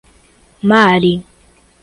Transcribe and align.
Mari 0.69 1.13